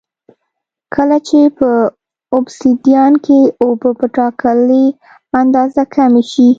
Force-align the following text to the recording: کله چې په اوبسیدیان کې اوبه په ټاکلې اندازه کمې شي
کله 0.93 1.17
چې 1.27 1.39
په 1.57 1.69
اوبسیدیان 2.35 3.13
کې 3.25 3.39
اوبه 3.63 3.89
په 3.99 4.05
ټاکلې 4.15 4.85
اندازه 5.41 5.83
کمې 5.95 6.23
شي 6.31 6.49